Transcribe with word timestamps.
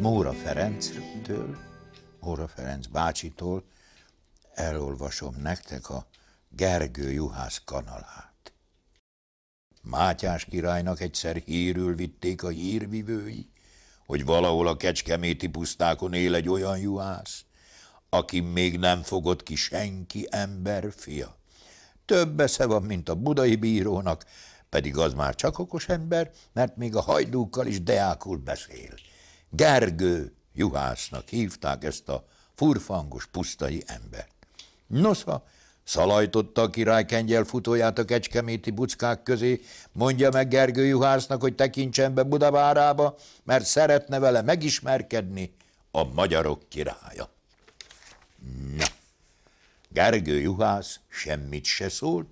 Móra 0.00 0.32
Ferenctől, 0.32 1.56
Móra 2.20 2.48
Ferenc 2.48 2.86
bácsitól 2.86 3.64
elolvasom 4.54 5.34
nektek 5.42 5.90
a 5.90 6.06
Gergő 6.48 7.10
Juhász 7.12 7.62
kanalát. 7.64 8.52
Mátyás 9.82 10.44
királynak 10.44 11.00
egyszer 11.00 11.36
hírül 11.36 11.94
vitték 11.94 12.42
a 12.42 12.48
hírvivői, 12.48 13.50
hogy 14.06 14.24
valahol 14.24 14.68
a 14.68 14.76
kecskeméti 14.76 15.48
pusztákon 15.48 16.12
él 16.12 16.34
egy 16.34 16.48
olyan 16.48 16.78
juhász, 16.78 17.44
aki 18.08 18.40
még 18.40 18.78
nem 18.78 19.02
fogott 19.02 19.42
ki 19.42 19.54
senki 19.54 20.26
ember 20.30 20.92
fia. 20.96 21.36
Több 22.04 22.40
esze 22.40 22.66
van, 22.66 22.82
mint 22.82 23.08
a 23.08 23.14
budai 23.14 23.56
bírónak, 23.56 24.24
pedig 24.68 24.96
az 24.96 25.14
már 25.14 25.34
csak 25.34 25.58
okos 25.58 25.88
ember, 25.88 26.30
mert 26.52 26.76
még 26.76 26.96
a 26.96 27.00
hajdúkkal 27.00 27.66
is 27.66 27.82
deákul 27.82 28.36
beszél. 28.36 28.94
Gergő 29.50 30.32
juhásznak 30.54 31.28
hívták 31.28 31.84
ezt 31.84 32.08
a 32.08 32.24
furfangos 32.54 33.26
pusztai 33.26 33.82
embert. 33.86 34.34
Nosza, 34.86 35.44
szalajtotta 35.84 36.62
a 36.62 36.70
király 36.70 37.04
kengyel 37.04 37.44
futóját 37.44 37.98
a 37.98 38.04
kecskeméti 38.04 38.70
buckák 38.70 39.22
közé, 39.22 39.60
mondja 39.92 40.30
meg 40.30 40.48
Gergő 40.48 40.84
juhásznak, 40.86 41.40
hogy 41.40 41.54
tekintsen 41.54 42.14
be 42.14 42.22
Budavárába, 42.22 43.16
mert 43.44 43.64
szeretne 43.64 44.18
vele 44.18 44.42
megismerkedni 44.42 45.54
a 45.90 46.04
magyarok 46.04 46.68
királya. 46.68 47.30
Na, 48.76 48.86
Gergő 49.88 50.40
juhász 50.40 51.00
semmit 51.08 51.64
se 51.64 51.88
szólt, 51.88 52.28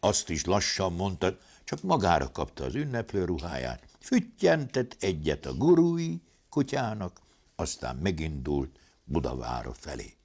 azt 0.00 0.28
is 0.28 0.44
lassan 0.44 0.92
mondta, 0.92 1.36
csak 1.64 1.82
magára 1.82 2.30
kapta 2.30 2.64
az 2.64 2.74
ünneplő 2.74 3.24
ruháját, 3.24 3.82
füttyentett 4.00 4.96
egyet 5.00 5.46
a 5.46 5.54
gurui 5.54 6.20
kutyának, 6.54 7.20
aztán 7.56 7.96
megindult 7.96 8.78
Budavára 9.04 9.72
felé. 9.72 10.16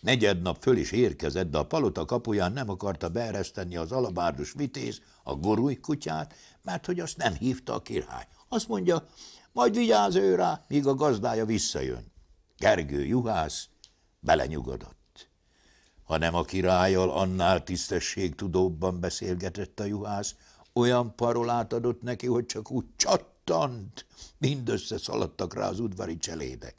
Negyed 0.00 0.42
nap 0.42 0.62
föl 0.62 0.76
is 0.76 0.92
érkezett, 0.92 1.50
de 1.50 1.58
a 1.58 1.66
palota 1.66 2.04
kapuján 2.04 2.52
nem 2.52 2.68
akarta 2.68 3.08
beereszteni 3.08 3.76
az 3.76 3.92
alabárdos 3.92 4.52
vitéz 4.52 5.00
a 5.22 5.34
gurui 5.34 5.80
kutyát, 5.80 6.34
mert 6.62 6.86
hogy 6.86 7.00
azt 7.00 7.16
nem 7.16 7.34
hívta 7.34 7.74
a 7.74 7.82
király. 7.82 8.26
Azt 8.48 8.68
mondja, 8.68 9.06
majd 9.52 9.76
vigyáz 9.76 10.14
ő 10.14 10.34
rá, 10.34 10.64
míg 10.68 10.86
a 10.86 10.94
gazdája 10.94 11.44
visszajön. 11.44 12.12
Gergő 12.58 13.04
juhász 13.04 13.68
belenyugodott. 14.20 15.28
Hanem 16.04 16.34
a 16.34 16.42
királyjal 16.42 17.10
annál 17.10 17.62
tisztességtudóbban 17.62 19.00
beszélgetett 19.00 19.80
a 19.80 19.84
juhász, 19.84 20.34
olyan 20.72 21.14
parolát 21.14 21.72
adott 21.72 22.02
neki, 22.02 22.26
hogy 22.26 22.46
csak 22.46 22.70
úgy 22.70 22.86
csattant, 23.44 24.06
mindössze 24.38 24.98
szaladtak 24.98 25.54
rá 25.54 25.68
az 25.68 25.80
udvari 25.80 26.16
cselédek. 26.16 26.74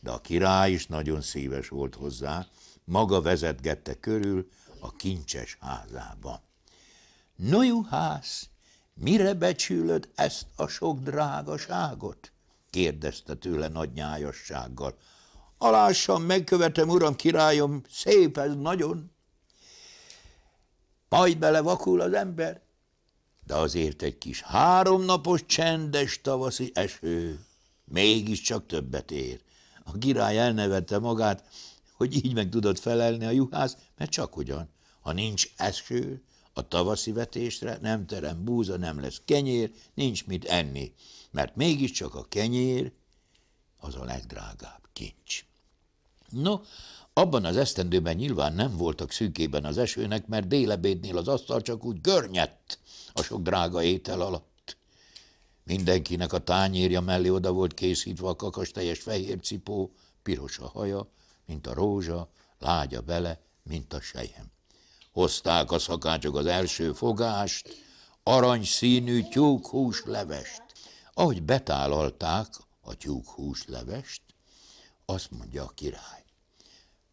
De 0.00 0.10
a 0.10 0.20
király 0.20 0.72
is 0.72 0.86
nagyon 0.86 1.20
szíves 1.20 1.68
volt 1.68 1.94
hozzá, 1.94 2.46
maga 2.84 3.20
vezetgette 3.20 3.94
körül 3.94 4.48
a 4.80 4.96
kincses 4.96 5.56
házába. 5.60 6.42
No, 7.36 7.62
juhász, 7.62 8.48
mire 8.94 9.34
becsülöd 9.34 10.08
ezt 10.14 10.46
a 10.56 10.66
sok 10.66 10.98
drágaságot? 10.98 12.32
kérdezte 12.70 13.34
tőle 13.34 13.68
nagy 13.68 13.92
nyájassággal. 13.92 14.96
Alássam, 15.58 16.22
megkövetem, 16.22 16.88
uram, 16.88 17.14
királyom, 17.16 17.82
szép 17.90 18.38
ez 18.38 18.54
nagyon. 18.54 19.10
Majd 21.08 21.38
belevakul 21.38 22.00
az 22.00 22.12
ember, 22.12 22.67
de 23.48 23.54
azért 23.54 24.02
egy 24.02 24.18
kis 24.18 24.40
háromnapos 24.42 25.46
csendes 25.46 26.20
tavaszi 26.20 26.70
eső 26.74 27.44
mégiscsak 27.84 28.66
többet 28.66 29.10
ér. 29.10 29.40
A 29.84 29.98
király 29.98 30.38
elnevette 30.38 30.98
magát, 30.98 31.44
hogy 31.92 32.14
így 32.14 32.34
meg 32.34 32.48
tudott 32.48 32.78
felelni 32.78 33.24
a 33.24 33.30
juhász, 33.30 33.76
mert 33.96 34.10
csak 34.10 34.36
ugyan, 34.36 34.68
ha 35.00 35.12
nincs 35.12 35.48
eső, 35.56 36.22
a 36.52 36.68
tavaszi 36.68 37.12
vetésre 37.12 37.78
nem 37.80 38.06
terem 38.06 38.44
búza, 38.44 38.76
nem 38.76 39.00
lesz 39.00 39.20
kenyér, 39.24 39.72
nincs 39.94 40.26
mit 40.26 40.44
enni, 40.44 40.92
mert 41.30 41.56
mégiscsak 41.56 42.14
a 42.14 42.28
kenyér 42.28 42.92
az 43.76 43.94
a 43.94 44.04
legdrágább 44.04 44.88
kincs. 44.92 45.44
No, 46.28 46.60
abban 47.18 47.44
az 47.44 47.56
esztendőben 47.56 48.16
nyilván 48.16 48.52
nem 48.52 48.76
voltak 48.76 49.10
szűkében 49.10 49.64
az 49.64 49.78
esőnek, 49.78 50.26
mert 50.26 50.48
délebédnél 50.48 51.16
az 51.16 51.28
asztal 51.28 51.60
csak 51.60 51.84
úgy 51.84 52.00
görnyett 52.00 52.78
a 53.12 53.22
sok 53.22 53.42
drága 53.42 53.82
étel 53.82 54.20
alatt. 54.20 54.76
Mindenkinek 55.64 56.32
a 56.32 56.38
tányérja 56.38 57.00
mellé 57.00 57.28
oda 57.28 57.52
volt 57.52 57.74
készítve 57.74 58.28
a 58.28 58.36
kakas 58.36 58.70
teljes 58.70 58.98
fehér 58.98 59.40
cipó, 59.40 59.92
piros 60.22 60.58
a 60.58 60.68
haja, 60.68 61.08
mint 61.46 61.66
a 61.66 61.74
rózsa, 61.74 62.28
lágya 62.58 63.00
bele, 63.00 63.40
mint 63.62 63.92
a 63.92 64.00
sejem. 64.00 64.50
Hozták 65.12 65.70
a 65.70 65.78
szakácsok 65.78 66.36
az 66.36 66.46
első 66.46 66.92
fogást, 66.92 67.68
aranyszínű 68.22 69.22
tyúkhús 69.22 70.02
levest. 70.04 70.62
Ahogy 71.12 71.42
betálalták 71.42 72.46
a 72.80 72.94
tyúkhús 72.94 73.64
azt 75.04 75.30
mondja 75.30 75.62
a 75.64 75.72
király. 75.74 76.26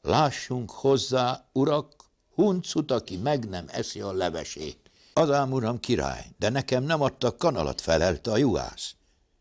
Lássunk 0.05 0.71
hozzá, 0.71 1.45
urak, 1.53 1.91
huncut, 2.35 2.91
aki 2.91 3.17
meg 3.17 3.49
nem 3.49 3.66
eszi 3.67 4.01
a 4.01 4.13
levesét. 4.13 4.77
Az 5.13 5.31
ám, 5.31 5.51
uram, 5.51 5.79
király, 5.79 6.25
de 6.39 6.49
nekem 6.49 6.83
nem 6.83 7.01
adtak 7.01 7.38
kanalat, 7.38 7.81
felelte 7.81 8.31
a 8.31 8.38
juhász. 8.38 8.95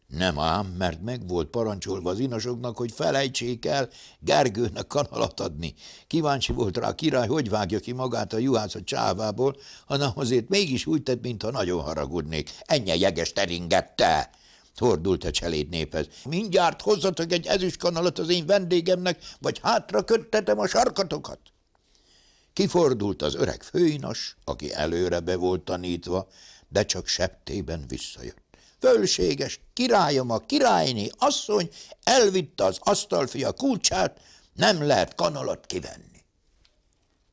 Nem 0.06 0.38
ám, 0.38 0.66
mert 0.66 1.03
meg 1.03 1.28
volt 1.28 1.48
parancsolva 1.48 2.10
az 2.10 2.19
inasoknak, 2.19 2.76
hogy 2.76 2.92
felejtsék 2.92 3.66
el 3.66 3.88
Gergőnek 4.19 4.86
kanalat 4.86 5.41
adni. 5.41 5.74
Kíváncsi 6.06 6.53
volt 6.53 6.76
rá 6.76 6.88
a 6.88 6.94
király, 6.94 7.26
hogy 7.26 7.50
vágja 7.50 7.78
ki 7.78 7.92
magát 7.92 8.32
a 8.32 8.38
juhász 8.38 8.74
a 8.74 8.82
csávából, 8.82 9.56
hanem 9.86 10.10
azért 10.14 10.48
mégis 10.48 10.86
úgy 10.86 11.03
tett, 11.03 11.22
mintha 11.22 11.50
nagyon 11.50 11.82
haragudnék. 11.82 12.50
Ennyi 12.60 12.98
jeges 12.98 13.32
teringette! 13.32 14.30
Fordult 14.74 15.24
a 15.24 15.30
cseléd 15.30 15.68
néphez. 15.68 16.06
Mindjárt 16.24 16.82
hozzatok 16.82 17.32
egy 17.32 17.46
ezüst 17.46 17.76
kanalat 17.76 18.18
az 18.18 18.28
én 18.28 18.46
vendégemnek, 18.46 19.24
vagy 19.40 19.60
hátra 19.62 20.04
köttetem 20.04 20.58
a 20.58 20.66
sarkatokat. 20.66 21.38
Kifordult 22.52 23.22
az 23.22 23.34
öreg 23.34 23.62
főinas, 23.62 24.36
aki 24.44 24.72
előre 24.72 25.20
be 25.20 25.36
volt 25.36 25.64
tanítva, 25.64 26.28
de 26.68 26.84
csak 26.84 27.06
septében 27.06 27.84
visszajött. 27.88 28.42
Fölséges, 28.78 29.60
királyom 29.72 30.30
a 30.30 30.38
királyné, 30.38 31.10
asszony 31.18 31.68
elvitte 32.02 32.64
az 32.64 32.78
asztalfia 32.80 33.52
kulcsát, 33.52 34.20
nem 34.54 34.82
lehet 34.82 35.14
kanalat 35.14 35.66
kivenni. 35.66 36.24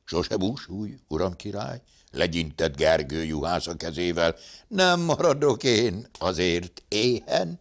Sose 0.04 0.36
búsulj, 0.36 0.94
uram 1.08 1.36
király, 1.36 1.82
legyintett 2.12 2.76
Gergő 2.76 3.24
juhász 3.24 3.66
a 3.66 3.74
kezével, 3.74 4.36
nem 4.68 5.00
maradok 5.00 5.62
én 5.62 6.06
azért 6.18 6.82
éhen, 6.88 7.58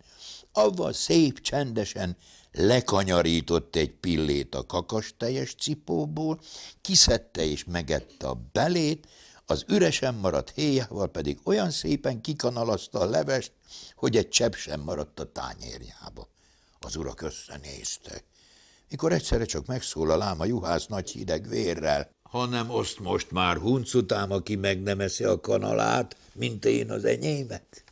avval 0.51 0.93
szép 0.93 1.39
csendesen 1.39 2.17
lekanyarított 2.51 3.75
egy 3.75 3.91
pillét 3.91 4.55
a 4.55 4.65
kakas 4.65 5.13
teljes 5.17 5.55
cipóból, 5.55 6.41
kiszedte 6.81 7.45
és 7.45 7.63
megette 7.63 8.27
a 8.27 8.41
belét, 8.51 9.07
az 9.45 9.65
üresen 9.67 10.15
maradt 10.15 10.51
héjával 10.55 11.07
pedig 11.07 11.39
olyan 11.43 11.71
szépen 11.71 12.21
kikanalazta 12.21 12.99
a 12.99 13.05
levest, 13.05 13.51
hogy 13.95 14.17
egy 14.17 14.29
csepp 14.29 14.53
sem 14.53 14.81
maradt 14.81 15.19
a 15.19 15.31
tányérjába. 15.31 16.27
Az 16.79 16.95
urak 16.95 17.21
összenéztek. 17.21 18.23
Mikor 18.89 19.11
egyszerre 19.11 19.45
csak 19.45 19.65
megszólal 19.65 20.21
ám 20.21 20.39
a 20.39 20.45
juhász 20.45 20.85
nagy 20.85 21.09
hideg 21.09 21.47
vérrel, 21.47 22.11
hanem 22.31 22.71
azt 22.71 22.99
most 22.99 23.31
már 23.31 23.57
huncutám, 23.57 24.31
aki 24.31 24.55
meg 24.55 24.81
nem 24.81 24.99
eszi 24.99 25.23
a 25.23 25.39
kanalát, 25.39 26.15
mint 26.33 26.65
én 26.65 26.91
az 26.91 27.05
enyémet. 27.05 27.83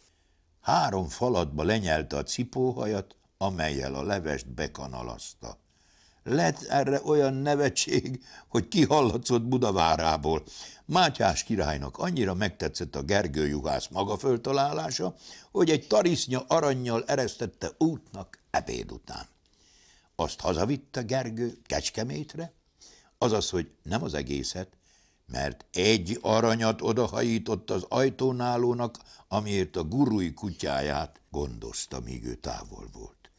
Három 0.61 1.07
falatba 1.07 1.63
lenyelte 1.63 2.17
a 2.17 2.23
cipóhajat, 2.23 3.15
amelyel 3.37 3.95
a 3.95 4.03
levest 4.03 4.47
bekanalazta. 4.47 5.57
Lett 6.23 6.61
erre 6.61 7.01
olyan 7.03 7.33
nevetség, 7.33 8.23
hogy 8.47 8.67
kihallatszott 8.67 9.41
Budavárából. 9.41 10.43
Mátyás 10.85 11.43
királynak 11.43 11.97
annyira 11.97 12.33
megtetszett 12.33 12.95
a 12.95 13.01
Gergő 13.01 13.47
juhász 13.47 13.87
maga 13.87 14.17
föltalálása, 14.17 15.15
hogy 15.51 15.69
egy 15.69 15.87
tarisznya 15.87 16.43
aranyjal 16.47 17.03
eresztette 17.07 17.71
útnak 17.77 18.39
ebéd 18.49 18.91
után. 18.91 19.27
Azt 20.15 20.39
hazavitte 20.39 21.01
Gergő 21.01 21.57
Kecskemétre, 21.65 22.53
azaz, 23.19 23.49
hogy 23.49 23.69
nem 23.83 24.03
az 24.03 24.13
egészet, 24.13 24.67
mert 25.25 25.65
egy 25.71 26.17
aranyat 26.21 26.81
odahajított 26.81 27.69
az 27.69 27.85
ajtónálónak, 27.89 28.97
amiért 29.27 29.75
a 29.75 29.83
gurui 29.83 30.33
kutyáját 30.33 31.21
gondozta, 31.29 31.99
míg 31.99 32.25
ő 32.25 32.35
távol 32.35 32.89
volt. 32.93 33.31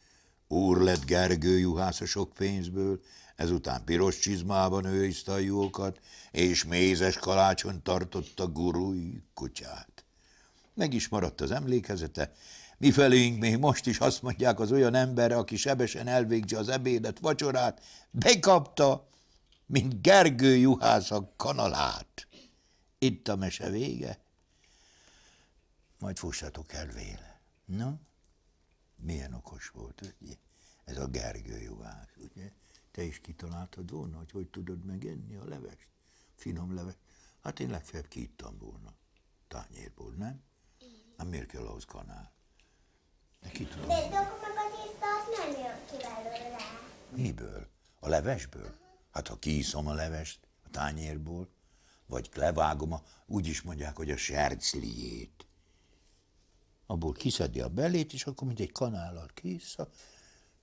Úr 0.47 0.77
lett 0.77 1.05
Gergő 1.05 1.59
juhász 1.59 2.01
a 2.01 2.05
sok 2.05 2.33
pénzből, 2.33 3.01
ezután 3.35 3.83
piros 3.83 4.19
csizmában 4.19 4.85
őrizte 4.85 5.31
a 5.31 5.37
juhokat, 5.37 5.99
és 6.31 6.63
mézes 6.63 7.17
kalácson 7.17 7.83
tartotta 7.83 8.47
gurui 8.47 9.23
kutyát. 9.33 10.05
Meg 10.73 10.93
is 10.93 11.07
maradt 11.07 11.41
az 11.41 11.51
emlékezete, 11.51 12.33
Mifelénk 12.81 13.39
még 13.39 13.57
most 13.57 13.85
is 13.85 13.97
azt 13.99 14.21
mondják 14.21 14.59
az 14.59 14.71
olyan 14.71 14.95
emberre, 14.95 15.35
aki 15.35 15.55
sebesen 15.55 16.07
elvégzi 16.07 16.55
az 16.55 16.69
ebédet, 16.69 17.19
vacsorát, 17.19 17.81
bekapta, 18.11 19.09
mint 19.71 20.01
Gergő 20.01 20.55
juhász 20.55 21.11
a 21.11 21.33
kanalát. 21.35 22.27
Itt 22.97 23.27
a 23.27 23.35
mese 23.35 23.69
vége. 23.69 24.19
Majd 25.99 26.17
fussatok 26.17 26.73
el 26.73 26.85
véle. 26.85 27.41
Na, 27.65 27.99
milyen 28.95 29.33
okos 29.33 29.69
volt, 29.69 30.01
ugye? 30.21 30.35
Ez 30.83 30.97
a 30.97 31.07
Gergő 31.07 31.61
juhász, 31.61 32.15
ugye? 32.17 32.51
Te 32.91 33.03
is 33.03 33.19
kitaláltad 33.19 33.91
volna, 33.91 34.17
hogy 34.17 34.31
hogy 34.31 34.47
tudod 34.47 34.85
megenni 34.85 35.35
a 35.35 35.45
levest? 35.45 35.87
Finom 36.35 36.75
levest. 36.75 36.97
Hát 37.43 37.59
én 37.59 37.69
legfeljebb 37.69 38.07
kiittam 38.07 38.57
volna. 38.57 38.93
Tányérból, 39.47 40.13
nem? 40.13 40.41
Hát 41.17 41.27
miért 41.27 41.47
kell 41.47 41.65
ahhoz 41.65 41.85
kanál? 41.85 42.31
De 43.41 43.49
ki 43.49 43.65
tudom. 43.65 43.87
De 43.87 43.95
akkor 43.95 44.39
meg 44.39 44.57
a 44.57 44.75
tészta 44.75 45.05
az 45.05 45.37
nem 45.37 45.63
jön 45.63 45.85
ki 45.89 45.97
belőle. 45.97 46.57
Miből? 47.15 47.67
A 47.99 48.09
levesből? 48.09 48.79
Hát 49.11 49.27
ha 49.27 49.39
kiiszom 49.39 49.87
a 49.87 49.93
levest 49.93 50.39
a 50.63 50.69
tányérból, 50.69 51.49
vagy 52.05 52.29
levágom, 52.35 52.91
a, 52.91 53.03
úgy 53.25 53.47
is 53.47 53.61
mondják, 53.61 53.95
hogy 53.95 54.11
a 54.11 54.17
sercliét. 54.17 55.45
Abból 56.85 57.13
kiszedi 57.13 57.61
a 57.61 57.69
belét, 57.69 58.13
és 58.13 58.25
akkor 58.25 58.47
mint 58.47 58.59
egy 58.59 58.71
kanállal 58.71 59.29
kiissza, 59.33 59.89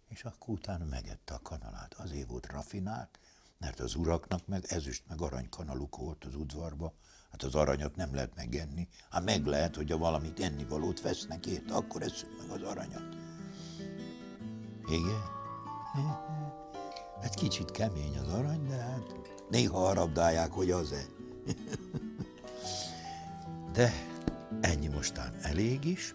és 0.09 0.25
akkor 0.25 0.49
utána 0.49 0.85
megette 0.85 1.35
a 1.35 1.43
kanalát. 1.43 1.95
Azért 1.95 2.29
volt 2.29 2.47
rafinált, 2.47 3.19
mert 3.59 3.81
az 3.81 3.95
uraknak 3.95 4.47
meg 4.47 4.65
ezüst 4.69 5.03
meg 5.09 5.21
arany 5.21 5.49
kanaluk 5.49 5.97
volt 5.97 6.25
az 6.25 6.35
udvarba, 6.35 6.95
hát 7.31 7.43
az 7.43 7.55
aranyat 7.55 7.97
nem 7.97 8.15
lehet 8.15 8.35
megenni. 8.35 8.89
Hát 9.11 9.25
meg 9.25 9.47
lehet, 9.47 9.77
hogy 9.77 9.93
a 9.93 9.99
valamit 9.99 10.41
ennivalót 10.41 11.01
vesznek 11.01 11.47
érte, 11.47 11.75
akkor 11.75 12.03
eszünk 12.03 12.39
meg 12.39 12.51
az 12.51 12.63
aranyat. 12.63 13.15
Igen? 14.87 15.37
Hát 17.23 17.35
kicsit 17.35 17.71
kemény 17.71 18.19
az 18.19 18.33
arany, 18.33 18.67
de 18.67 18.77
hát 18.77 19.15
néha 19.51 19.79
harabdálják, 19.79 20.53
hogy 20.53 20.71
az-e. 20.71 21.05
De 23.73 23.93
ennyi 24.61 24.89
mostán 24.89 25.35
elég 25.43 25.85
is. 25.85 26.15